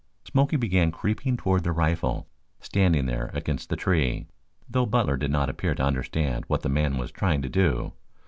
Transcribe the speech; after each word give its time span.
Smoky 0.27 0.55
began 0.55 0.89
creeping 0.91 1.37
toward 1.37 1.63
the 1.63 1.71
rifle 1.71 2.27
standing 2.59 3.05
there 3.05 3.29
against 3.35 3.69
the 3.69 3.75
tree, 3.75 4.25
though 4.67 4.87
Butler 4.87 5.15
did 5.15 5.29
not 5.29 5.47
appear 5.47 5.75
to 5.75 5.83
understand 5.83 6.43
what 6.47 6.63
the 6.63 6.69
man 6.69 6.97
was 6.97 7.11
trying 7.11 7.43
to 7.43 7.49
do. 7.49 7.93